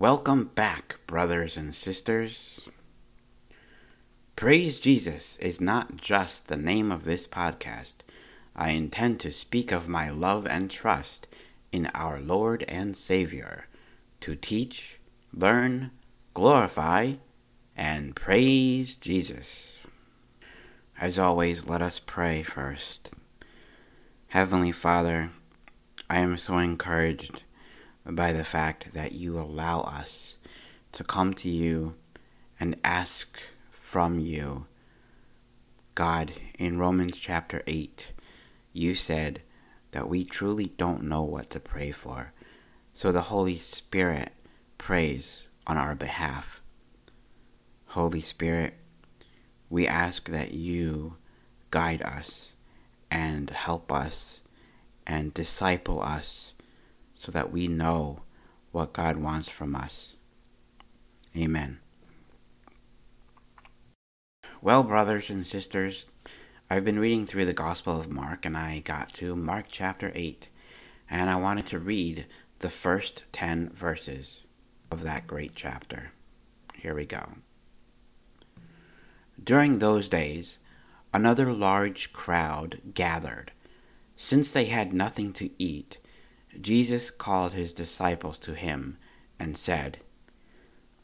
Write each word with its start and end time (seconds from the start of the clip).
Welcome 0.00 0.44
back, 0.54 0.98
brothers 1.06 1.58
and 1.58 1.74
sisters. 1.74 2.66
Praise 4.34 4.80
Jesus 4.80 5.36
is 5.36 5.60
not 5.60 5.96
just 5.96 6.48
the 6.48 6.56
name 6.56 6.90
of 6.90 7.04
this 7.04 7.28
podcast. 7.28 7.96
I 8.56 8.70
intend 8.70 9.20
to 9.20 9.30
speak 9.30 9.72
of 9.72 9.90
my 9.90 10.08
love 10.08 10.46
and 10.46 10.70
trust 10.70 11.26
in 11.70 11.90
our 11.94 12.18
Lord 12.18 12.64
and 12.66 12.96
Savior 12.96 13.66
to 14.20 14.34
teach, 14.34 14.98
learn, 15.34 15.90
glorify, 16.32 17.16
and 17.76 18.16
praise 18.16 18.94
Jesus. 18.94 19.80
As 20.98 21.18
always, 21.18 21.68
let 21.68 21.82
us 21.82 21.98
pray 21.98 22.42
first. 22.42 23.12
Heavenly 24.28 24.72
Father, 24.72 25.30
I 26.08 26.20
am 26.20 26.38
so 26.38 26.56
encouraged 26.56 27.42
by 28.06 28.32
the 28.32 28.44
fact 28.44 28.92
that 28.92 29.12
you 29.12 29.38
allow 29.38 29.80
us 29.80 30.36
to 30.92 31.04
come 31.04 31.34
to 31.34 31.48
you 31.48 31.94
and 32.58 32.76
ask 32.82 33.38
from 33.70 34.18
you. 34.18 34.66
God, 35.94 36.32
in 36.58 36.78
Romans 36.78 37.18
chapter 37.18 37.62
8, 37.66 38.12
you 38.72 38.94
said 38.94 39.42
that 39.90 40.08
we 40.08 40.24
truly 40.24 40.72
don't 40.76 41.02
know 41.02 41.22
what 41.22 41.50
to 41.50 41.60
pray 41.60 41.90
for. 41.90 42.32
So 42.94 43.12
the 43.12 43.22
Holy 43.22 43.56
Spirit 43.56 44.32
prays 44.78 45.42
on 45.66 45.76
our 45.76 45.94
behalf. 45.94 46.60
Holy 47.88 48.20
Spirit, 48.20 48.74
we 49.68 49.86
ask 49.86 50.28
that 50.30 50.54
you 50.54 51.16
guide 51.70 52.02
us 52.02 52.52
and 53.10 53.50
help 53.50 53.92
us 53.92 54.40
and 55.06 55.34
disciple 55.34 56.00
us 56.00 56.52
so 57.20 57.30
that 57.30 57.52
we 57.52 57.68
know 57.68 58.22
what 58.72 58.94
God 58.94 59.18
wants 59.18 59.50
from 59.50 59.76
us. 59.76 60.14
Amen. 61.36 61.78
Well, 64.62 64.82
brothers 64.82 65.28
and 65.28 65.46
sisters, 65.46 66.06
I've 66.70 66.86
been 66.86 66.98
reading 66.98 67.26
through 67.26 67.44
the 67.44 67.52
Gospel 67.52 67.98
of 67.98 68.10
Mark 68.10 68.46
and 68.46 68.56
I 68.56 68.78
got 68.78 69.12
to 69.14 69.36
Mark 69.36 69.66
chapter 69.70 70.10
8, 70.14 70.48
and 71.10 71.28
I 71.28 71.36
wanted 71.36 71.66
to 71.66 71.78
read 71.78 72.24
the 72.60 72.70
first 72.70 73.24
10 73.32 73.68
verses 73.68 74.40
of 74.90 75.02
that 75.02 75.26
great 75.26 75.52
chapter. 75.54 76.12
Here 76.74 76.94
we 76.94 77.04
go. 77.04 77.34
During 79.44 79.78
those 79.78 80.08
days, 80.08 80.58
another 81.12 81.52
large 81.52 82.14
crowd 82.14 82.80
gathered. 82.94 83.52
Since 84.16 84.52
they 84.52 84.66
had 84.66 84.94
nothing 84.94 85.34
to 85.34 85.50
eat, 85.62 85.98
Jesus 86.58 87.10
called 87.10 87.52
his 87.52 87.72
disciples 87.72 88.38
to 88.40 88.54
him 88.54 88.96
and 89.38 89.56
said, 89.56 89.98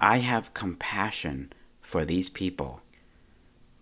I 0.00 0.18
have 0.18 0.54
compassion 0.54 1.52
for 1.80 2.04
these 2.04 2.28
people. 2.28 2.80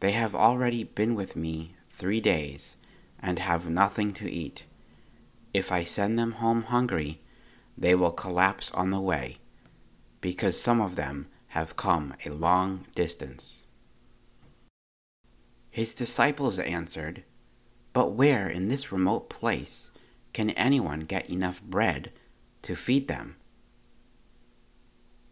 They 0.00 0.12
have 0.12 0.34
already 0.34 0.84
been 0.84 1.14
with 1.14 1.36
me 1.36 1.74
three 1.88 2.20
days 2.20 2.76
and 3.20 3.38
have 3.38 3.68
nothing 3.70 4.12
to 4.12 4.30
eat. 4.30 4.64
If 5.52 5.72
I 5.72 5.82
send 5.82 6.18
them 6.18 6.32
home 6.32 6.64
hungry, 6.64 7.20
they 7.76 7.94
will 7.94 8.10
collapse 8.12 8.70
on 8.72 8.90
the 8.90 9.00
way, 9.00 9.38
because 10.20 10.60
some 10.60 10.80
of 10.80 10.96
them 10.96 11.26
have 11.48 11.76
come 11.76 12.14
a 12.26 12.30
long 12.30 12.86
distance. 12.94 13.64
His 15.70 15.94
disciples 15.94 16.58
answered, 16.58 17.24
But 17.92 18.12
where 18.12 18.48
in 18.48 18.68
this 18.68 18.92
remote 18.92 19.28
place 19.28 19.90
can 20.34 20.50
anyone 20.50 21.00
get 21.00 21.30
enough 21.30 21.62
bread 21.62 22.10
to 22.62 22.74
feed 22.74 23.08
them? 23.08 23.36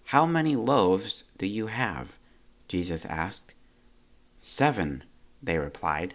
How 0.07 0.25
many 0.25 0.57
loaves 0.57 1.25
do 1.37 1.47
you 1.47 1.67
have? 1.67 2.17
Jesus 2.69 3.05
asked. 3.05 3.53
Seven, 4.41 5.05
they 5.43 5.59
replied. 5.59 6.15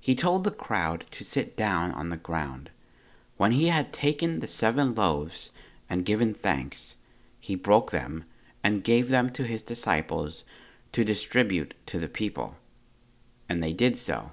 He 0.00 0.14
told 0.14 0.44
the 0.44 0.50
crowd 0.50 1.04
to 1.10 1.24
sit 1.24 1.56
down 1.56 1.90
on 1.92 2.08
the 2.08 2.16
ground. 2.16 2.70
When 3.36 3.52
he 3.52 3.68
had 3.68 3.92
taken 3.92 4.40
the 4.40 4.46
seven 4.46 4.94
loaves 4.94 5.50
and 5.90 6.04
given 6.04 6.32
thanks, 6.32 6.94
he 7.40 7.56
broke 7.56 7.90
them 7.90 8.24
and 8.62 8.84
gave 8.84 9.08
them 9.08 9.30
to 9.30 9.42
his 9.44 9.62
disciples 9.62 10.44
to 10.92 11.04
distribute 11.04 11.74
to 11.86 11.98
the 11.98 12.08
people. 12.08 12.56
And 13.48 13.62
they 13.62 13.72
did 13.72 13.96
so. 13.96 14.32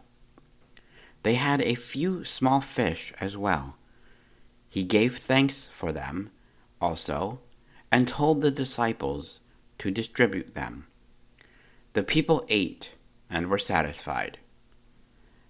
They 1.26 1.34
had 1.34 1.60
a 1.64 1.74
few 1.74 2.24
small 2.24 2.62
fish 2.62 3.12
as 3.20 3.36
well. 3.36 3.78
He 4.70 4.84
gave 4.84 5.18
thanks 5.18 5.66
for 5.66 5.92
them 5.92 6.30
also, 6.80 7.40
and 7.92 8.08
told 8.08 8.42
the 8.42 8.52
disciples 8.52 9.40
to 9.80 9.90
distribute 9.90 10.54
them. 10.54 10.86
The 11.94 12.04
people 12.04 12.46
ate 12.48 12.92
and 13.28 13.48
were 13.48 13.58
satisfied. 13.58 14.38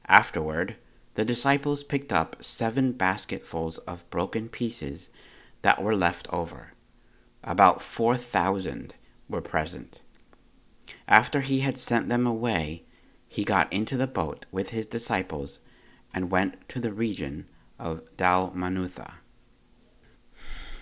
Afterward, 0.07 0.77
the 1.15 1.25
disciples 1.25 1.83
picked 1.83 2.13
up 2.13 2.41
seven 2.41 2.93
basketfuls 2.93 3.77
of 3.79 4.09
broken 4.09 4.47
pieces 4.47 5.09
that 5.61 5.83
were 5.83 5.93
left 5.93 6.25
over. 6.31 6.71
About 7.43 7.81
four 7.81 8.15
thousand 8.15 8.95
were 9.27 9.41
present. 9.41 9.99
After 11.05 11.41
he 11.41 11.59
had 11.59 11.77
sent 11.77 12.07
them 12.07 12.25
away, 12.25 12.83
he 13.27 13.43
got 13.43 13.73
into 13.73 13.97
the 13.97 14.07
boat 14.07 14.45
with 14.53 14.69
his 14.69 14.87
disciples 14.87 15.59
and 16.15 16.31
went 16.31 16.67
to 16.69 16.79
the 16.79 16.93
region 16.93 17.45
of 17.77 18.03
Dalmanutha. 18.15 19.15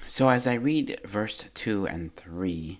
So, 0.07 0.29
as 0.29 0.45
I 0.45 0.53
read 0.53 0.99
verse 1.03 1.45
2 1.55 1.87
and 1.87 2.15
3, 2.15 2.79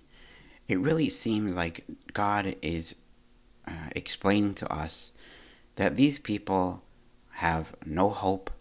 it 0.68 0.78
really 0.78 1.10
seems 1.10 1.56
like 1.56 1.84
God 2.12 2.54
is 2.62 2.94
uh, 3.66 3.90
explaining 3.96 4.54
to 4.54 4.72
us 4.72 5.10
that 5.74 5.96
these 5.96 6.20
people 6.20 6.84
have 7.32 7.74
no 7.84 8.08
hope, 8.08 8.52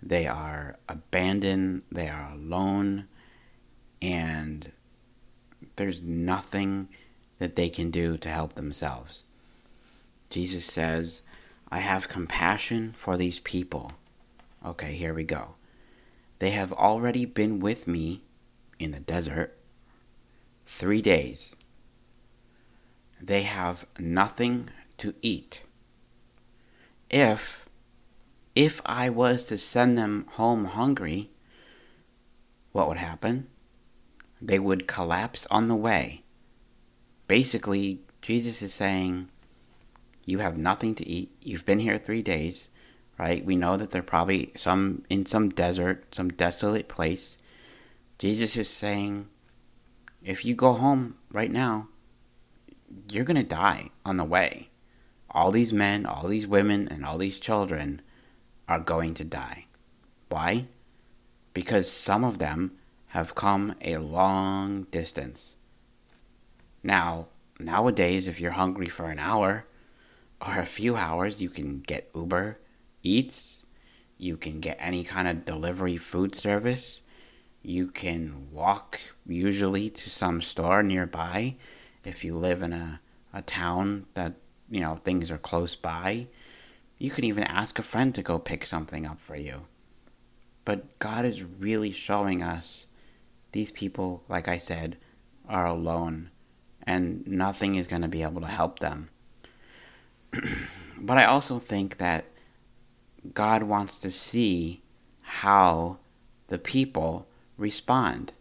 they 0.00 0.28
are 0.28 0.76
abandoned, 0.88 1.82
they 1.90 2.08
are 2.08 2.30
alone, 2.32 3.08
and 4.00 4.70
there's 5.74 6.00
nothing 6.00 6.88
that 7.40 7.56
they 7.56 7.68
can 7.68 7.90
do 7.90 8.16
to 8.18 8.28
help 8.28 8.52
themselves. 8.52 9.24
Jesus 10.30 10.64
says, 10.64 11.22
I 11.72 11.78
have 11.78 12.08
compassion 12.08 12.92
for 12.94 13.16
these 13.16 13.40
people. 13.40 13.94
Okay, 14.64 14.92
here 14.92 15.14
we 15.14 15.24
go. 15.24 15.54
They 16.38 16.50
have 16.50 16.72
already 16.74 17.24
been 17.24 17.60
with 17.60 17.88
me 17.88 18.20
in 18.78 18.90
the 18.90 19.00
desert 19.00 19.56
three 20.66 21.00
days. 21.00 21.54
They 23.20 23.42
have 23.42 23.86
nothing 23.98 24.68
to 24.98 25.14
eat 25.22 25.62
if 27.12 27.66
if 28.54 28.82
I 28.84 29.08
was 29.08 29.46
to 29.46 29.56
send 29.56 29.96
them 29.96 30.26
home 30.32 30.66
hungry, 30.66 31.30
what 32.72 32.86
would 32.88 32.98
happen? 32.98 33.46
They 34.42 34.58
would 34.58 34.86
collapse 34.86 35.46
on 35.50 35.68
the 35.68 35.76
way. 35.76 36.22
Basically, 37.28 38.00
Jesus 38.20 38.60
is 38.60 38.74
saying, 38.74 39.28
You 40.24 40.38
have 40.38 40.56
nothing 40.56 40.94
to 40.96 41.08
eat. 41.08 41.30
You've 41.42 41.66
been 41.66 41.80
here 41.80 41.98
three 41.98 42.22
days, 42.22 42.68
right? 43.18 43.44
We 43.44 43.56
know 43.56 43.76
that 43.76 43.90
they're 43.90 44.02
probably 44.02 44.52
some 44.56 45.04
in 45.10 45.26
some 45.26 45.48
desert, 45.48 46.14
some 46.14 46.30
desolate 46.30 46.88
place. 46.88 47.36
Jesus 48.18 48.56
is 48.56 48.68
saying, 48.68 49.26
If 50.22 50.44
you 50.44 50.54
go 50.54 50.74
home 50.74 51.16
right 51.30 51.50
now, 51.50 51.88
you're 53.10 53.24
going 53.24 53.36
to 53.36 53.42
die 53.42 53.90
on 54.04 54.16
the 54.16 54.24
way 54.24 54.68
all 55.32 55.50
these 55.50 55.72
men, 55.72 56.06
all 56.06 56.28
these 56.28 56.46
women, 56.46 56.86
and 56.88 57.04
all 57.04 57.18
these 57.18 57.38
children 57.38 58.02
are 58.68 58.78
going 58.78 59.14
to 59.14 59.24
die. 59.24 59.66
Why? 60.28 60.66
Because 61.54 61.90
some 61.90 62.22
of 62.22 62.38
them 62.38 62.72
have 63.08 63.34
come 63.34 63.74
a 63.80 63.96
long 63.96 64.84
distance. 64.84 65.54
Now, 66.82 67.26
nowadays, 67.58 68.26
if 68.26 68.40
you're 68.40 68.52
hungry 68.52 68.86
for 68.86 69.06
an 69.06 69.18
hour 69.18 69.64
or 70.44 70.58
a 70.58 70.66
few 70.66 70.96
hours, 70.96 71.40
you 71.40 71.48
can 71.48 71.80
get 71.80 72.10
Uber 72.14 72.58
Eats, 73.02 73.62
you 74.18 74.36
can 74.36 74.60
get 74.60 74.76
any 74.80 75.04
kind 75.04 75.28
of 75.28 75.44
delivery 75.44 75.96
food 75.96 76.34
service, 76.34 77.00
you 77.62 77.88
can 77.88 78.48
walk 78.50 79.00
usually 79.26 79.88
to 79.88 80.10
some 80.10 80.42
store 80.42 80.82
nearby 80.82 81.56
if 82.04 82.24
you 82.24 82.36
live 82.36 82.62
in 82.62 82.72
a, 82.72 83.00
a 83.32 83.42
town 83.42 84.06
that 84.14 84.34
you 84.68 84.80
know 84.80 84.96
things 84.96 85.30
are 85.30 85.38
close 85.38 85.76
by. 85.76 86.26
You 86.98 87.10
can 87.10 87.24
even 87.24 87.44
ask 87.44 87.78
a 87.78 87.82
friend 87.82 88.14
to 88.14 88.22
go 88.22 88.38
pick 88.38 88.64
something 88.64 89.06
up 89.06 89.20
for 89.20 89.36
you. 89.36 89.62
But 90.64 90.98
God 91.00 91.24
is 91.24 91.42
really 91.42 91.90
showing 91.90 92.42
us 92.42 92.86
these 93.50 93.72
people, 93.72 94.22
like 94.28 94.46
I 94.46 94.58
said, 94.58 94.96
are 95.48 95.66
alone 95.66 96.30
and 96.84 97.26
nothing 97.26 97.74
is 97.74 97.86
going 97.86 98.02
to 98.02 98.08
be 98.08 98.22
able 98.22 98.40
to 98.40 98.46
help 98.46 98.78
them. 98.78 99.08
but 100.98 101.18
I 101.18 101.24
also 101.24 101.58
think 101.58 101.98
that 101.98 102.24
God 103.34 103.62
wants 103.62 103.98
to 104.00 104.10
see 104.10 104.82
how 105.20 105.98
the 106.48 106.58
people 106.58 107.26
respond. 107.56 108.32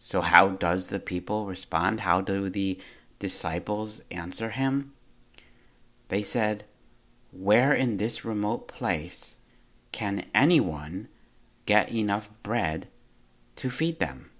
So, 0.00 0.20
how 0.20 0.48
does 0.50 0.88
the 0.88 1.00
people 1.00 1.46
respond? 1.46 2.00
How 2.00 2.20
do 2.20 2.48
the 2.48 2.78
disciples 3.18 4.00
answer 4.10 4.50
him? 4.50 4.92
They 6.08 6.22
said, 6.22 6.64
Where 7.32 7.72
in 7.72 7.96
this 7.96 8.24
remote 8.24 8.68
place 8.68 9.34
can 9.92 10.26
anyone 10.34 11.08
get 11.66 11.92
enough 11.92 12.30
bread 12.42 12.88
to 13.56 13.68
feed 13.68 13.98
them? 13.98 14.30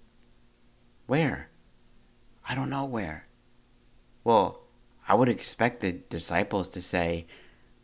Where? 1.06 1.48
I 2.48 2.54
don't 2.54 2.70
know 2.70 2.84
where. 2.84 3.26
Well, 4.24 4.62
I 5.08 5.14
would 5.14 5.28
expect 5.30 5.80
the 5.80 5.92
disciples 5.92 6.68
to 6.70 6.82
say, 6.82 7.26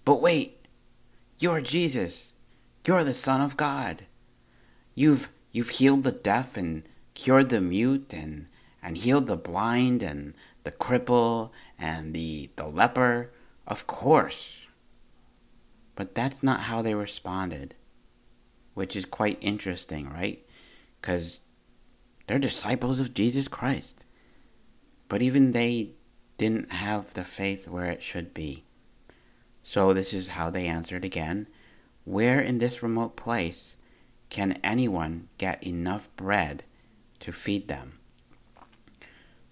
But 0.04 0.20
wait, 0.20 0.66
you're 1.38 1.62
Jesus. 1.62 2.34
You're 2.86 3.02
the 3.02 3.14
Son 3.14 3.40
of 3.40 3.56
God. 3.56 4.04
You've 4.94 5.30
you've 5.50 5.70
healed 5.70 6.02
the 6.02 6.12
deaf 6.12 6.56
and 6.56 6.82
cured 7.14 7.48
the 7.48 7.60
mute 7.60 8.12
and, 8.12 8.46
and 8.82 8.98
healed 8.98 9.26
the 9.26 9.36
blind 9.36 10.02
and 10.02 10.34
the 10.64 10.72
cripple 10.72 11.50
and 11.78 12.12
the, 12.12 12.50
the 12.56 12.66
leper. 12.66 13.32
Of 13.66 13.86
course. 13.86 14.58
But 15.96 16.14
that's 16.14 16.42
not 16.42 16.62
how 16.62 16.82
they 16.82 16.94
responded, 16.94 17.74
which 18.74 18.96
is 18.96 19.04
quite 19.04 19.38
interesting, 19.40 20.10
right? 20.10 20.44
Because 21.00 21.40
they're 22.26 22.38
disciples 22.38 23.00
of 23.00 23.14
Jesus 23.14 23.48
Christ. 23.48 24.04
But 25.08 25.22
even 25.22 25.52
they 25.52 25.90
didn't 26.38 26.72
have 26.72 27.14
the 27.14 27.24
faith 27.24 27.68
where 27.68 27.90
it 27.90 28.02
should 28.02 28.34
be. 28.34 28.64
So 29.62 29.92
this 29.92 30.12
is 30.12 30.28
how 30.28 30.50
they 30.50 30.66
answered 30.66 31.04
again 31.04 31.48
Where 32.04 32.40
in 32.40 32.58
this 32.58 32.82
remote 32.82 33.16
place 33.16 33.76
can 34.30 34.58
anyone 34.64 35.28
get 35.38 35.62
enough 35.62 36.08
bread 36.16 36.64
to 37.20 37.32
feed 37.32 37.68
them? 37.68 37.98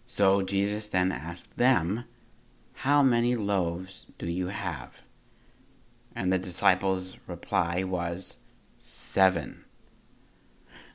So 0.06 0.42
Jesus 0.42 0.88
then 0.88 1.10
asked 1.12 1.56
them, 1.56 2.04
How 2.74 3.02
many 3.02 3.34
loaves 3.34 4.06
do 4.18 4.26
you 4.26 4.48
have? 4.48 5.02
And 6.14 6.30
the 6.30 6.38
disciples' 6.38 7.16
reply 7.26 7.82
was, 7.84 8.36
Seven. 8.78 9.64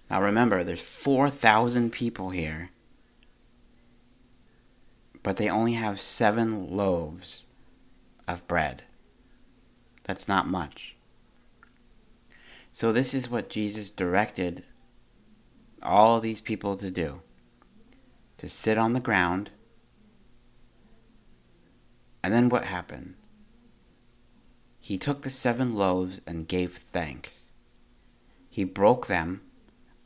Now 0.09 0.21
remember, 0.21 0.63
there's 0.63 0.83
4,000 0.83 1.91
people 1.91 2.29
here, 2.29 2.69
but 5.27 5.35
they 5.35 5.49
only 5.49 5.73
have 5.73 5.99
seven 5.99 6.77
loaves 6.77 7.43
of 8.29 8.47
bread. 8.47 8.83
That's 10.05 10.29
not 10.29 10.47
much. 10.47 10.95
So, 12.71 12.93
this 12.93 13.13
is 13.13 13.29
what 13.29 13.49
Jesus 13.49 13.91
directed 13.91 14.63
all 15.83 16.21
these 16.21 16.39
people 16.39 16.77
to 16.77 16.89
do 16.89 17.19
to 18.37 18.47
sit 18.47 18.77
on 18.77 18.93
the 18.93 19.01
ground. 19.01 19.49
And 22.23 22.33
then 22.33 22.47
what 22.47 22.63
happened? 22.63 23.15
He 24.79 24.97
took 24.97 25.23
the 25.23 25.29
seven 25.29 25.75
loaves 25.75 26.21
and 26.25 26.47
gave 26.47 26.71
thanks. 26.71 27.47
He 28.49 28.63
broke 28.63 29.07
them 29.07 29.41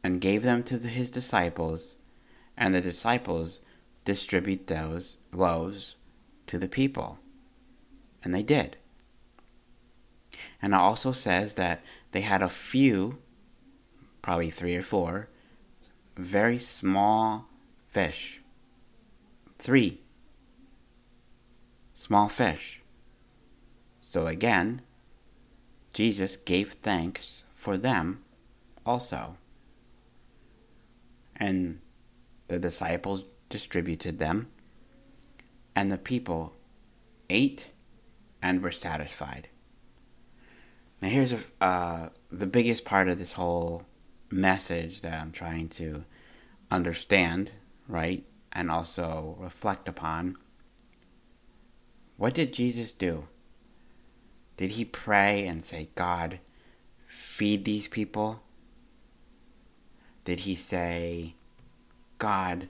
and 0.04 0.20
gave 0.20 0.42
them 0.42 0.64
to 0.64 0.80
his 0.80 1.12
disciples, 1.12 1.96
and 2.58 2.74
the 2.74 2.82
disciples 2.82 3.60
distribute 4.06 4.68
those 4.68 5.18
loaves 5.32 5.96
to 6.48 6.58
the 6.58 6.68
people. 6.68 7.20
And 8.24 8.34
they 8.34 8.44
did. 8.44 8.78
And 10.62 10.74
it 10.74 10.80
also 10.80 11.12
says 11.12 11.56
that 11.56 11.84
they 12.12 12.22
had 12.22 12.42
a 12.42 12.50
few, 12.50 13.20
probably 14.22 14.50
three 14.50 14.76
or 14.76 14.82
four, 14.82 15.30
very 16.16 16.58
small 16.58 17.46
fish. 17.90 18.42
Three 19.58 20.00
small 21.94 22.28
fish. 22.28 22.82
So 24.02 24.28
again, 24.28 24.82
Jesus 25.94 26.36
gave 26.36 26.74
thanks 26.74 27.44
for 27.54 27.78
them 27.78 28.24
also 28.86 29.36
and 31.36 31.80
the 32.48 32.60
disciples 32.60 33.24
distributed 33.52 34.18
them, 34.18 34.48
and 35.76 35.92
the 35.92 35.98
people 35.98 36.54
ate 37.30 37.70
and 38.42 38.64
were 38.64 38.72
satisfied. 38.72 39.50
Now, 41.02 41.10
here's 41.10 41.34
a, 41.34 41.40
uh, 41.64 42.10
the 42.32 42.48
biggest 42.48 42.86
part 42.86 43.10
of 43.10 43.20
this 43.20 43.34
whole 43.34 43.86
message 44.32 45.02
that 45.02 45.22
I'm 45.22 45.32
trying 45.32 45.70
to 45.70 46.04
understand, 46.72 47.52
right, 47.88 48.24
and 48.52 48.72
also 48.72 49.36
reflect 49.40 49.88
upon. 49.88 50.38
What 52.18 52.34
did 52.34 52.54
Jesus 52.54 52.94
do? 52.94 53.26
Did 54.58 54.72
he 54.72 54.86
pray 54.86 55.46
and 55.46 55.64
say, 55.64 55.90
God, 55.96 56.40
feed 57.06 57.66
these 57.66 57.88
people? 57.88 58.42
did 60.24 60.42
he 60.42 60.56
say, 60.56 61.34
God, 62.18 62.70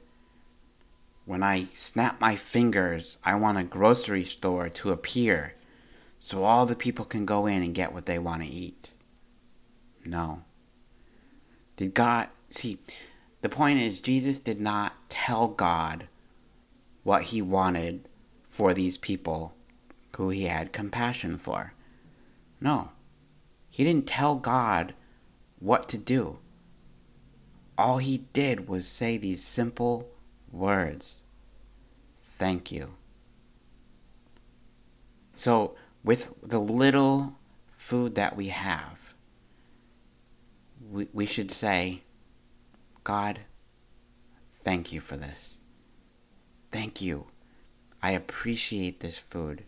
when 1.31 1.43
I 1.43 1.67
snap 1.71 2.19
my 2.19 2.35
fingers, 2.35 3.17
I 3.23 3.35
want 3.35 3.57
a 3.57 3.63
grocery 3.63 4.25
store 4.25 4.67
to 4.67 4.91
appear 4.91 5.53
so 6.19 6.43
all 6.43 6.65
the 6.65 6.75
people 6.75 7.05
can 7.05 7.25
go 7.25 7.45
in 7.45 7.63
and 7.63 7.73
get 7.73 7.93
what 7.93 8.05
they 8.05 8.19
want 8.19 8.43
to 8.43 8.49
eat? 8.49 8.89
No. 10.03 10.41
Did 11.77 11.93
God, 11.93 12.27
see, 12.49 12.79
the 13.39 13.47
point 13.47 13.79
is, 13.79 14.01
Jesus 14.01 14.39
did 14.39 14.59
not 14.59 14.91
tell 15.07 15.47
God 15.47 16.09
what 17.03 17.23
he 17.23 17.41
wanted 17.41 18.09
for 18.43 18.73
these 18.73 18.97
people 18.97 19.53
who 20.17 20.31
he 20.31 20.43
had 20.43 20.73
compassion 20.73 21.37
for. 21.37 21.71
No. 22.59 22.89
He 23.69 23.85
didn't 23.85 24.05
tell 24.05 24.35
God 24.35 24.93
what 25.59 25.87
to 25.87 25.97
do 25.97 26.39
all 27.77 27.99
he 27.99 28.25
did 28.33 28.67
was 28.67 28.85
say 28.85 29.15
these 29.17 29.43
simple 29.43 30.09
words 30.51 31.20
Thank 32.41 32.71
you. 32.71 32.95
So, 35.35 35.75
with 36.03 36.33
the 36.41 36.57
little 36.57 37.35
food 37.69 38.15
that 38.15 38.35
we 38.35 38.47
have, 38.47 39.13
we, 40.89 41.07
we 41.13 41.27
should 41.27 41.51
say, 41.51 42.01
God, 43.03 43.41
thank 44.63 44.91
you 44.91 44.99
for 44.99 45.17
this. 45.17 45.59
Thank 46.71 46.99
you. 46.99 47.27
I 48.01 48.09
appreciate 48.09 49.01
this 49.01 49.19
food. 49.19 49.65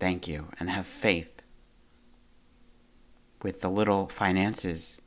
Thank 0.00 0.26
you. 0.26 0.48
And 0.58 0.70
have 0.70 0.86
faith 0.86 1.40
with 3.44 3.60
the 3.60 3.70
little 3.70 4.08
finances 4.08 4.98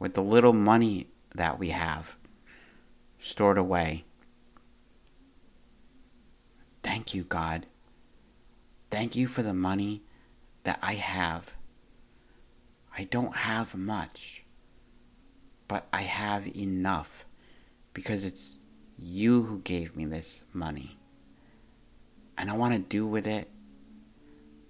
with 0.00 0.14
the 0.14 0.22
little 0.22 0.52
money 0.52 1.06
that 1.36 1.56
we 1.56 1.68
have 1.68 2.16
stored 3.20 3.58
away. 3.58 4.02
Thank 6.98 7.14
you, 7.14 7.22
God. 7.22 7.64
Thank 8.90 9.14
you 9.14 9.28
for 9.28 9.44
the 9.44 9.54
money 9.54 10.02
that 10.64 10.80
I 10.82 10.94
have. 10.94 11.54
I 12.98 13.04
don't 13.04 13.36
have 13.36 13.76
much, 13.76 14.42
but 15.68 15.86
I 15.92 16.02
have 16.02 16.48
enough 16.56 17.24
because 17.94 18.24
it's 18.24 18.58
you 18.98 19.44
who 19.44 19.60
gave 19.60 19.94
me 19.94 20.06
this 20.06 20.42
money. 20.52 20.96
And 22.36 22.50
I 22.50 22.56
want 22.56 22.74
to 22.74 22.80
do 22.80 23.06
with 23.06 23.28
it 23.28 23.48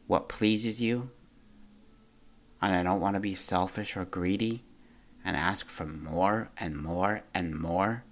what 0.07 0.29
pleases 0.29 0.83
you. 0.83 1.09
And 2.61 2.75
I 2.75 2.83
don't 2.83 3.01
want 3.01 3.15
to 3.15 3.21
be 3.21 3.33
selfish 3.33 3.97
or 3.97 4.05
greedy 4.05 4.65
and 5.25 5.35
ask 5.35 5.65
for 5.65 5.87
more 5.87 6.51
and 6.59 6.77
more 6.77 7.23
and 7.33 7.59
more. 7.59 8.03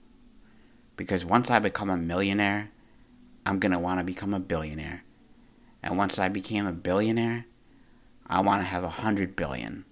Because 0.96 1.23
once 1.23 1.50
I 1.50 1.58
become 1.58 1.90
a 1.90 1.99
millionaire, 1.99 2.70
I'm 3.46 3.60
going 3.60 3.72
to 3.72 3.78
want 3.78 4.00
to 4.00 4.04
become 4.04 4.34
a 4.34 4.40
billionaire. 4.40 5.04
And 5.80 5.96
once 5.96 6.18
I 6.18 6.28
became 6.28 6.66
a 6.66 6.72
billionaire, 6.72 7.46
I 8.26 8.40
want 8.40 8.62
to 8.62 8.66
have 8.66 8.82
a 8.82 8.88
hundred 8.88 9.36
billion. 9.36 9.84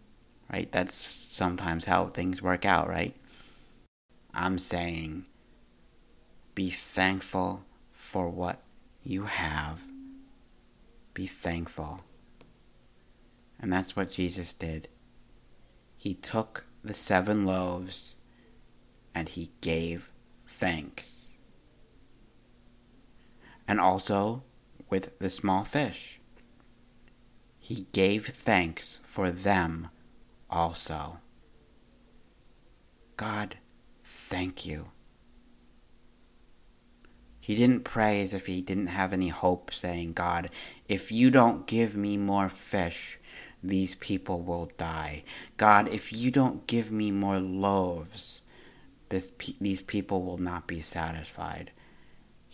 Right? 0.53 0.71
That's 0.73 0.95
sometimes 0.95 1.85
how 1.85 2.07
things 2.09 2.43
work 2.43 2.65
out, 2.65 2.89
right? 2.89 3.15
I'm 4.35 4.59
saying 4.59 5.27
be 6.57 6.69
thankful 6.69 7.63
for 7.93 8.29
what 8.29 8.61
you 9.05 9.25
have. 9.25 9.83
Be 11.15 11.27
thankful. 11.29 12.01
And 13.61 13.73
that's 13.73 13.95
what 13.95 14.11
Jesus 14.11 14.53
did. 14.53 14.89
He 15.97 16.15
took 16.15 16.65
the 16.83 16.95
seven 16.95 17.47
loaves 17.47 18.17
and 19.15 19.29
he 19.29 19.51
gave 19.61 20.11
thanks. 20.45 21.24
And 23.67 23.81
also 23.81 24.43
with 24.91 25.19
the 25.19 25.31
small 25.31 25.65
fish, 25.65 26.21
he 27.59 27.87
gave 27.93 28.27
thanks 28.27 29.01
for 29.05 29.31
them 29.31 29.89
also. 30.51 31.19
God, 33.17 33.57
thank 34.03 34.67
you. 34.67 34.89
He 37.41 37.55
didn't 37.57 37.85
pray 37.85 38.23
as 38.23 38.33
if 38.33 38.47
he 38.47 38.63
didn't 38.63 38.87
have 38.87 39.13
any 39.13 39.29
hope, 39.29 39.73
saying, 39.73 40.15
God, 40.15 40.49
if 40.89 41.13
you 41.13 41.31
don't 41.31 41.67
give 41.67 41.95
me 41.95 42.17
more 42.17 42.49
fish, 42.49 43.19
these 43.63 43.95
people 43.95 44.41
will 44.41 44.71
die. 44.79 45.25
God, 45.57 45.89
if 45.89 46.13
you 46.13 46.31
don't 46.31 46.67
give 46.67 46.91
me 46.91 47.11
more 47.11 47.39
loaves, 47.39 48.41
this, 49.11 49.31
these 49.61 49.83
people 49.83 50.23
will 50.23 50.39
not 50.39 50.67
be 50.67 50.81
satisfied. 50.81 51.71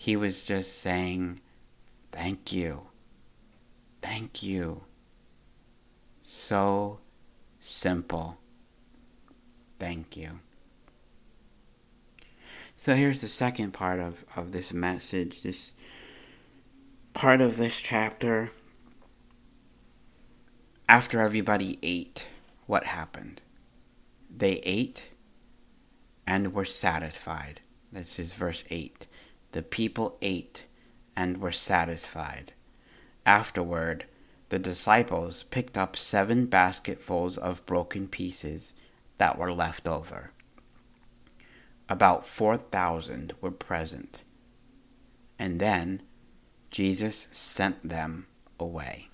He 0.00 0.16
was 0.16 0.44
just 0.44 0.78
saying, 0.78 1.40
Thank 2.10 2.52
you. 2.52 2.86
Thank 4.00 4.42
you. 4.42 4.84
So 6.22 7.00
simple. 7.60 8.38
Thank 9.78 10.16
you. 10.16 10.38
So 12.76 12.96
here's 12.96 13.20
the 13.20 13.28
second 13.28 13.72
part 13.72 14.00
of, 14.00 14.24
of 14.34 14.52
this 14.52 14.72
message, 14.72 15.42
this 15.42 15.70
part 17.12 17.42
of 17.42 17.58
this 17.58 17.78
chapter. 17.78 18.52
After 20.88 21.20
everybody 21.20 21.78
ate, 21.82 22.26
what 22.64 22.84
happened? 22.84 23.42
They 24.34 24.62
ate 24.64 25.10
and 26.26 26.54
were 26.54 26.64
satisfied. 26.64 27.60
This 27.92 28.18
is 28.18 28.32
verse 28.32 28.64
8. 28.70 29.06
The 29.52 29.62
people 29.62 30.16
ate 30.22 30.64
and 31.16 31.38
were 31.38 31.52
satisfied. 31.52 32.52
Afterward, 33.26 34.04
the 34.48 34.58
disciples 34.58 35.44
picked 35.44 35.76
up 35.76 35.96
seven 35.96 36.46
basketfuls 36.46 37.38
of 37.38 37.64
broken 37.66 38.08
pieces 38.08 38.72
that 39.18 39.38
were 39.38 39.52
left 39.52 39.86
over. 39.86 40.32
About 41.88 42.26
4,000 42.26 43.32
were 43.40 43.50
present. 43.50 44.22
And 45.38 45.60
then 45.60 46.02
Jesus 46.70 47.28
sent 47.30 47.88
them 47.88 48.26
away. 48.58 49.08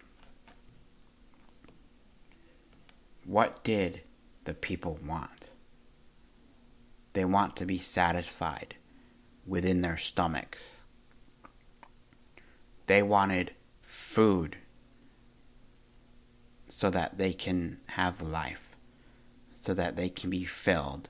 What 3.24 3.64
did 3.64 4.02
the 4.44 4.54
people 4.54 4.98
want? 5.04 5.48
They 7.14 7.24
want 7.24 7.56
to 7.56 7.66
be 7.66 7.78
satisfied 7.78 8.76
within 9.46 9.80
their 9.82 9.96
stomachs. 9.96 10.82
They 12.86 13.02
wanted 13.02 13.52
food 13.82 14.56
so 16.68 16.90
that 16.90 17.18
they 17.18 17.32
can 17.32 17.78
have 17.90 18.22
life, 18.22 18.76
so 19.54 19.74
that 19.74 19.96
they 19.96 20.08
can 20.08 20.30
be 20.30 20.44
filled 20.44 21.08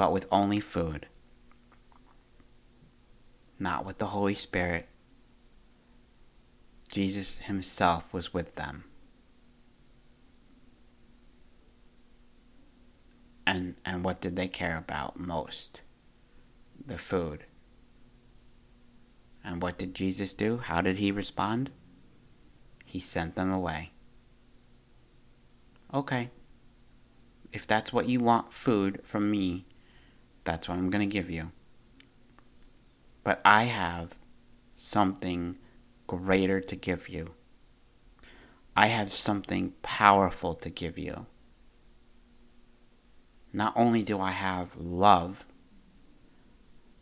but 0.00 0.12
with 0.12 0.26
only 0.32 0.60
food, 0.60 1.08
not 3.58 3.84
with 3.84 3.98
the 3.98 4.06
Holy 4.06 4.34
Spirit. 4.34 4.88
Jesus 6.90 7.36
Himself 7.36 8.10
was 8.10 8.32
with 8.32 8.54
them. 8.54 8.84
And, 13.46 13.74
and 13.84 14.02
what 14.02 14.22
did 14.22 14.36
they 14.36 14.48
care 14.48 14.78
about 14.78 15.20
most? 15.20 15.82
The 16.84 16.98
food. 16.98 17.44
And 19.44 19.62
what 19.62 19.78
did 19.78 19.94
Jesus 19.94 20.34
do? 20.34 20.58
How 20.58 20.80
did 20.80 20.96
He 20.96 21.10
respond? 21.10 21.70
He 22.84 22.98
sent 22.98 23.36
them 23.36 23.52
away. 23.52 23.92
Okay. 25.92 26.30
If 27.52 27.66
that's 27.66 27.92
what 27.92 28.08
you 28.08 28.20
want 28.20 28.52
food 28.52 29.00
from 29.04 29.30
me, 29.30 29.64
that's 30.44 30.68
what 30.68 30.78
I'm 30.78 30.90
going 30.90 31.08
to 31.08 31.12
give 31.12 31.30
you. 31.30 31.52
But 33.24 33.40
I 33.44 33.64
have 33.64 34.14
something 34.76 35.56
greater 36.06 36.60
to 36.60 36.76
give 36.76 37.08
you. 37.08 37.34
I 38.76 38.86
have 38.86 39.12
something 39.12 39.74
powerful 39.82 40.54
to 40.54 40.70
give 40.70 40.98
you. 40.98 41.26
Not 43.52 43.72
only 43.76 44.02
do 44.02 44.20
I 44.20 44.30
have 44.30 44.76
love, 44.76 45.44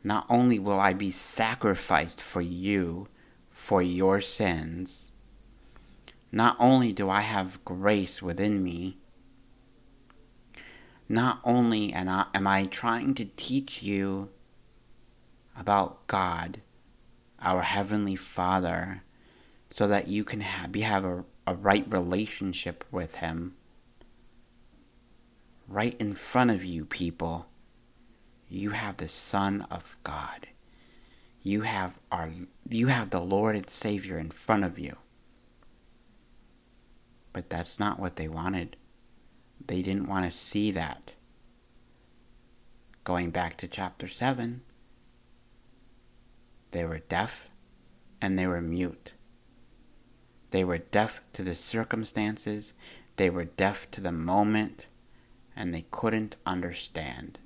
not 0.02 0.26
only 0.28 0.58
will 0.58 0.78
I 0.78 0.92
be 0.92 1.10
sacrificed 1.10 2.20
for 2.20 2.40
you, 2.40 3.08
for 3.50 3.82
your 3.82 4.20
sins, 4.20 5.10
not 6.30 6.56
only 6.58 6.92
do 6.92 7.10
I 7.10 7.22
have 7.22 7.64
grace 7.64 8.22
within 8.22 8.62
me, 8.62 8.98
not 11.08 11.40
only 11.42 11.92
am 11.92 12.08
I, 12.08 12.26
am 12.34 12.46
I 12.46 12.66
trying 12.66 13.14
to 13.14 13.24
teach 13.24 13.82
you 13.82 14.28
about 15.58 16.06
God, 16.06 16.60
our 17.40 17.62
Heavenly 17.62 18.14
Father, 18.14 19.02
so 19.70 19.88
that 19.88 20.08
you 20.08 20.22
can 20.22 20.40
have, 20.40 20.74
have 20.74 21.04
a, 21.04 21.24
a 21.46 21.54
right 21.54 21.84
relationship 21.90 22.84
with 22.90 23.16
Him. 23.16 23.54
Right 25.66 25.96
in 25.98 26.14
front 26.14 26.50
of 26.50 26.64
you, 26.64 26.84
people, 26.84 27.46
you 28.48 28.70
have 28.70 28.96
the 28.96 29.08
Son 29.08 29.66
of 29.70 29.96
God. 30.02 30.48
You 31.42 31.62
have 31.62 31.98
our 32.10 32.30
you 32.68 32.88
have 32.88 33.10
the 33.10 33.20
Lord 33.20 33.56
and 33.56 33.68
Savior 33.68 34.18
in 34.18 34.30
front 34.30 34.64
of 34.64 34.78
you. 34.78 34.96
But 37.32 37.50
that's 37.50 37.78
not 37.78 38.00
what 38.00 38.16
they 38.16 38.28
wanted. 38.28 38.76
They 39.66 39.82
didn't 39.82 40.08
want 40.08 40.24
to 40.24 40.36
see 40.36 40.70
that. 40.72 41.14
Going 43.04 43.30
back 43.30 43.56
to 43.58 43.68
chapter 43.68 44.08
7, 44.08 44.62
they 46.72 46.84
were 46.84 46.98
deaf 46.98 47.48
and 48.20 48.38
they 48.38 48.46
were 48.46 48.60
mute. 48.60 49.12
They 50.50 50.64
were 50.64 50.78
deaf 50.78 51.20
to 51.34 51.42
the 51.42 51.54
circumstances, 51.54 52.72
they 53.16 53.30
were 53.30 53.44
deaf 53.44 53.90
to 53.92 54.00
the 54.00 54.12
moment, 54.12 54.86
and 55.54 55.74
they 55.74 55.84
couldn't 55.90 56.36
understand. 56.46 57.38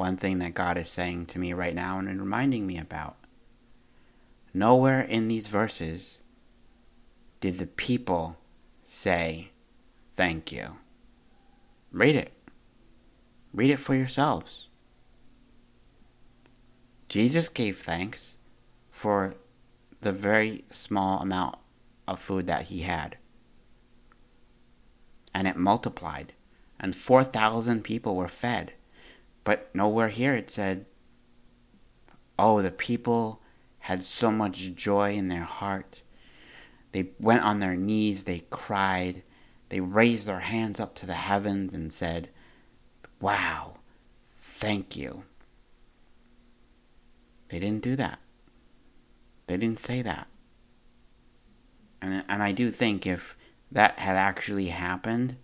One 0.00 0.16
thing 0.16 0.38
that 0.38 0.54
God 0.54 0.78
is 0.78 0.88
saying 0.88 1.26
to 1.26 1.38
me 1.38 1.52
right 1.52 1.74
now 1.74 1.98
and 1.98 2.08
reminding 2.18 2.66
me 2.66 2.78
about 2.78 3.16
nowhere 4.54 5.02
in 5.02 5.28
these 5.28 5.48
verses 5.48 6.16
did 7.38 7.58
the 7.58 7.66
people 7.66 8.38
say, 8.82 9.50
Thank 10.10 10.52
you. 10.52 10.78
Read 11.92 12.16
it. 12.16 12.32
Read 13.52 13.70
it 13.70 13.76
for 13.78 13.94
yourselves. 13.94 14.68
Jesus 17.10 17.50
gave 17.50 17.76
thanks 17.76 18.36
for 18.90 19.34
the 20.00 20.12
very 20.12 20.64
small 20.70 21.20
amount 21.20 21.56
of 22.08 22.18
food 22.18 22.46
that 22.46 22.68
he 22.68 22.80
had. 22.80 23.18
And 25.34 25.46
it 25.46 25.56
multiplied, 25.56 26.32
and 26.80 26.96
4,000 26.96 27.84
people 27.84 28.16
were 28.16 28.28
fed. 28.28 28.72
But 29.44 29.74
nowhere 29.74 30.08
here 30.08 30.34
it 30.34 30.50
said, 30.50 30.86
Oh, 32.38 32.62
the 32.62 32.70
people 32.70 33.40
had 33.80 34.02
so 34.02 34.30
much 34.30 34.74
joy 34.74 35.14
in 35.14 35.28
their 35.28 35.44
heart 35.44 36.02
they 36.92 37.10
went 37.20 37.44
on 37.44 37.60
their 37.60 37.76
knees, 37.76 38.24
they 38.24 38.44
cried, 38.50 39.22
they 39.68 39.80
raised 39.80 40.26
their 40.26 40.40
hands 40.40 40.80
up 40.80 40.94
to 40.96 41.06
the 41.06 41.14
heavens 41.14 41.72
and 41.72 41.92
said, 41.92 42.28
Wow, 43.20 43.76
thank 44.26 44.96
you. 44.96 45.24
They 47.48 47.58
didn't 47.58 47.82
do 47.82 47.96
that. 47.96 48.18
They 49.46 49.56
didn't 49.56 49.80
say 49.80 50.02
that. 50.02 50.28
And, 52.00 52.24
and 52.28 52.42
I 52.42 52.52
do 52.52 52.70
think 52.70 53.06
if 53.06 53.36
that 53.70 53.98
had 53.98 54.16
actually 54.16 54.68
happened, 54.68 55.36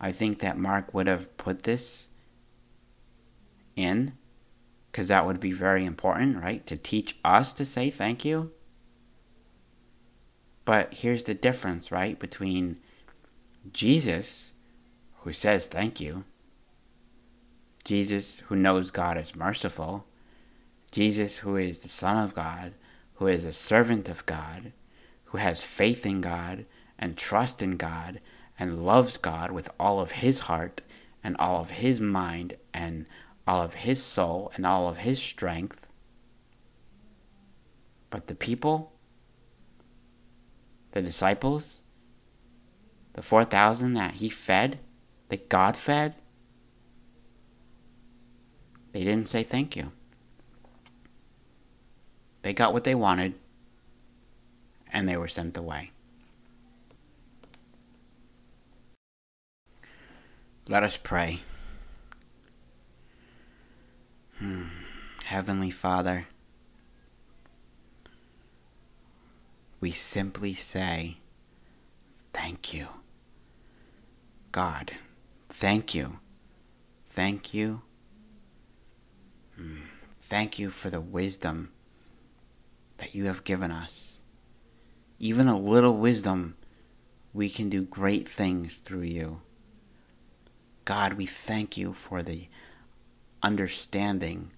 I 0.00 0.12
think 0.12 0.38
that 0.40 0.58
Mark 0.58 0.94
would 0.94 1.06
have 1.06 1.36
put 1.36 1.62
this 1.62 2.06
in 3.76 4.12
because 4.90 5.08
that 5.08 5.26
would 5.26 5.40
be 5.40 5.50
very 5.50 5.84
important, 5.84 6.40
right? 6.40 6.64
To 6.68 6.76
teach 6.76 7.16
us 7.24 7.52
to 7.54 7.66
say 7.66 7.90
thank 7.90 8.24
you. 8.24 8.52
But 10.64 10.94
here's 10.94 11.24
the 11.24 11.34
difference, 11.34 11.90
right, 11.90 12.16
between 12.16 12.78
Jesus, 13.72 14.52
who 15.22 15.32
says 15.32 15.66
thank 15.66 16.00
you, 16.00 16.22
Jesus, 17.84 18.40
who 18.46 18.54
knows 18.54 18.92
God 18.92 19.18
is 19.18 19.34
merciful, 19.34 20.06
Jesus, 20.92 21.38
who 21.38 21.56
is 21.56 21.82
the 21.82 21.88
Son 21.88 22.22
of 22.22 22.34
God, 22.34 22.72
who 23.14 23.26
is 23.26 23.44
a 23.44 23.52
servant 23.52 24.08
of 24.08 24.24
God, 24.26 24.72
who 25.24 25.38
has 25.38 25.60
faith 25.60 26.06
in 26.06 26.20
God 26.20 26.66
and 27.00 27.16
trust 27.16 27.60
in 27.60 27.76
God 27.76 28.20
and 28.58 28.86
loves 28.86 29.16
God 29.16 29.50
with 29.50 29.68
all 29.80 29.98
of 29.98 30.12
his 30.12 30.40
heart 30.40 30.82
and 31.24 31.36
all 31.38 31.60
of 31.60 31.72
his 31.72 32.00
mind 32.00 32.54
and 32.72 33.06
all 33.46 33.62
of 33.62 33.74
his 33.74 34.02
soul 34.02 34.50
and 34.56 34.64
all 34.64 34.88
of 34.88 34.98
his 34.98 35.20
strength. 35.20 35.88
But 38.10 38.28
the 38.28 38.34
people, 38.34 38.92
the 40.92 41.02
disciples, 41.02 41.80
the 43.14 43.22
4,000 43.22 43.94
that 43.94 44.14
he 44.14 44.28
fed, 44.28 44.78
that 45.28 45.48
God 45.48 45.76
fed, 45.76 46.14
they 48.92 49.02
didn't 49.04 49.28
say 49.28 49.42
thank 49.42 49.76
you. 49.76 49.90
They 52.42 52.54
got 52.54 52.72
what 52.72 52.84
they 52.84 52.94
wanted, 52.94 53.34
and 54.92 55.08
they 55.08 55.16
were 55.16 55.28
sent 55.28 55.56
away. 55.56 55.90
Let 60.68 60.82
us 60.82 60.96
pray. 60.96 61.40
Heavenly 65.34 65.72
Father, 65.72 66.28
we 69.80 69.90
simply 69.90 70.54
say, 70.54 71.16
Thank 72.32 72.72
you. 72.72 72.86
God, 74.52 74.92
thank 75.48 75.92
you. 75.92 76.20
Thank 77.06 77.52
you. 77.52 77.82
Hmm. 79.56 79.78
Thank 80.20 80.60
you 80.60 80.70
for 80.70 80.88
the 80.88 81.00
wisdom 81.00 81.72
that 82.98 83.16
you 83.16 83.24
have 83.24 83.42
given 83.42 83.72
us. 83.72 84.18
Even 85.18 85.48
a 85.48 85.58
little 85.58 85.96
wisdom, 85.96 86.54
we 87.32 87.48
can 87.48 87.68
do 87.68 87.82
great 87.82 88.28
things 88.28 88.78
through 88.78 89.02
you. 89.02 89.40
God, 90.84 91.14
we 91.14 91.26
thank 91.26 91.76
you 91.76 91.92
for 91.92 92.22
the 92.22 92.46
understanding 93.42 94.52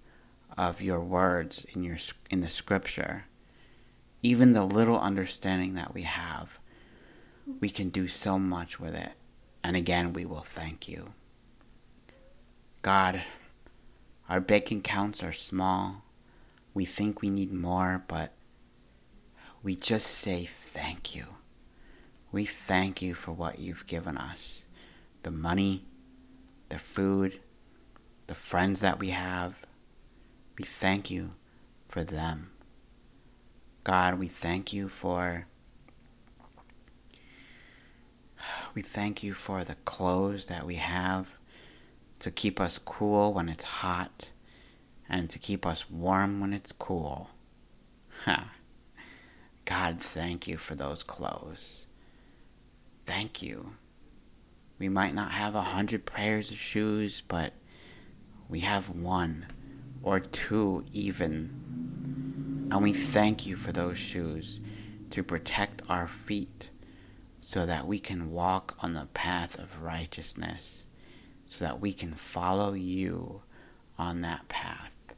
of 0.57 0.83
your 0.83 1.01
words 1.01 1.67
in 1.75 1.85
your 1.85 1.99
in 2.31 2.41
the 2.41 2.51
scripture. 2.51 3.27
Even 4.23 4.53
the 4.53 4.65
little 4.65 4.99
understanding 4.99 5.75
that 5.75 5.95
we 5.95 6.03
have, 6.03 6.59
we 7.61 7.69
can 7.69 7.91
do 7.91 8.09
so 8.09 8.39
much 8.39 8.81
with 8.81 8.95
it. 8.95 9.13
And 9.63 9.77
again, 9.77 10.13
we 10.13 10.25
will 10.25 10.41
thank 10.41 10.89
you. 10.89 11.13
God, 12.83 13.23
our 14.29 14.41
bank 14.41 14.71
accounts 14.71 15.23
are 15.23 15.33
small. 15.33 16.03
We 16.75 16.85
think 16.85 17.21
we 17.21 17.29
need 17.29 17.53
more, 17.53 18.05
but 18.07 18.33
we 19.63 19.75
just 19.75 20.07
say 20.07 20.45
thank 20.45 21.15
you. 21.15 21.27
We 22.31 22.45
thank 22.45 23.03
you 23.03 23.15
for 23.15 23.33
what 23.33 23.59
you've 23.59 23.87
given 23.87 24.17
us 24.17 24.63
the 25.23 25.31
money, 25.33 25.85
the 26.69 26.79
food, 26.79 27.41
the 28.29 28.35
friends 28.35 28.81
that 28.81 29.01
we 29.01 29.11
have. 29.11 29.66
We 30.59 30.65
thank 30.65 31.11
you 31.11 31.33
for 31.89 32.03
them. 32.03 32.51
God, 33.85 34.19
we 34.19 34.29
thank 34.29 34.73
you 34.73 34.89
for 34.89 35.47
we 38.75 38.83
thank 38.83 39.23
you 39.23 39.33
for 39.33 39.65
the 39.65 39.75
clothes 39.75 40.47
that 40.47 40.67
we 40.67 40.77
have 40.77 41.39
to 42.19 42.31
keep 42.31 42.61
us 42.61 42.79
cool 42.79 43.33
when 43.33 43.49
it's 43.49 43.65
hot 43.65 44.31
and 45.09 45.31
to 45.31 45.39
keep 45.39 45.67
us 45.67 45.91
warm 45.91 46.41
when 46.41 46.53
it's 46.53 46.73
cool. 46.73 47.31
God, 49.65 50.01
thank 50.01 50.47
you 50.47 50.57
for 50.57 50.75
those 50.75 51.03
clothes. 51.03 51.87
Thank 53.05 53.43
you. 53.43 53.73
We 54.79 54.89
might 54.89 55.15
not 55.15 55.33
have 55.33 55.55
a 55.55 55.63
hundred 55.63 56.07
pairs 56.07 56.51
of 56.51 56.59
shoes, 56.59 57.23
but 57.27 57.53
we 58.49 58.61
have 58.61 58.91
one 58.91 59.47
or 60.07 60.21
two 60.21 60.85
even. 60.93 61.51
And 62.71 62.81
we 62.81 62.93
thank 62.93 63.45
you 63.45 63.57
for 63.57 63.73
those 63.73 63.99
shoes 63.99 64.61
to 65.11 65.25
protect 65.25 65.83
our 65.89 66.07
feet 66.07 66.71
so 67.41 67.67
that 67.67 67.89
we 67.89 67.99
can 67.99 68.31
walk 68.31 68.77
on 68.81 68.95
the 68.95 69.09
path 69.15 69.59
of 69.59 69.83
righteousness, 69.83 70.85
so 71.49 71.65
that 71.65 71.81
we 71.81 71.93
can 71.93 72.13
follow 72.13 72.73
you 72.73 73.43
on 73.99 74.21
that 74.21 74.49
path. 74.49 75.17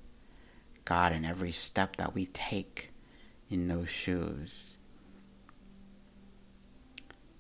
God, 0.87 1.13
in 1.13 1.23
every 1.23 1.53
step 1.53 1.97
that 1.97 2.15
we 2.15 2.25
take 2.25 2.91
in 3.51 3.69
those 3.69 3.91
shoes, 3.91 4.75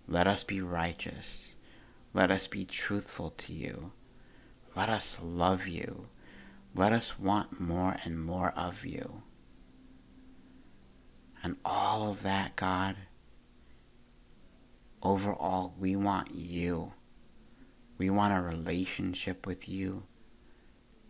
let 0.07 0.27
us 0.27 0.45
be 0.45 0.61
righteous. 0.61 1.55
Let 2.13 2.31
us 2.31 2.47
be 2.47 2.67
truthful 2.67 3.31
to 3.31 3.55
you. 3.55 3.93
Let 4.77 4.91
us 4.91 5.19
love 5.23 5.67
you. 5.67 6.09
Let 6.79 6.93
us 6.93 7.19
want 7.19 7.59
more 7.61 7.97
and 8.05 8.25
more 8.25 8.53
of 8.57 8.87
you. 8.87 9.23
And 11.43 11.57
all 11.65 12.09
of 12.09 12.23
that, 12.23 12.55
God, 12.55 12.95
overall, 15.03 15.75
we 15.77 15.97
want 15.97 16.37
you. 16.37 16.93
We 17.99 18.11
want 18.11 18.33
a 18.33 18.41
relationship 18.41 19.45
with 19.45 19.69
you. 19.69 20.05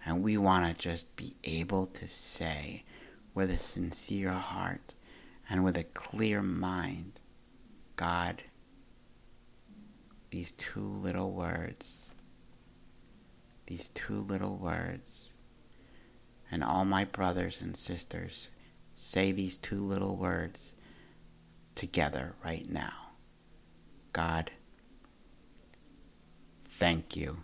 And 0.06 0.22
we 0.22 0.38
want 0.38 0.74
to 0.74 0.82
just 0.82 1.14
be 1.16 1.34
able 1.44 1.84
to 1.84 2.08
say 2.08 2.84
with 3.34 3.50
a 3.50 3.58
sincere 3.58 4.32
heart 4.32 4.94
and 5.50 5.64
with 5.64 5.76
a 5.76 5.84
clear 5.84 6.40
mind, 6.40 7.20
God, 7.94 8.42
these 10.30 10.50
two 10.50 10.80
little 10.80 11.30
words, 11.30 12.06
these 13.66 13.90
two 13.90 14.22
little 14.22 14.56
words, 14.56 15.17
and 16.50 16.64
all 16.64 16.84
my 16.84 17.04
brothers 17.04 17.60
and 17.60 17.76
sisters 17.76 18.48
say 18.96 19.32
these 19.32 19.56
two 19.56 19.80
little 19.80 20.16
words 20.16 20.72
together 21.74 22.34
right 22.44 22.68
now. 22.68 22.92
God, 24.12 24.50
thank 26.62 27.16
you. 27.16 27.38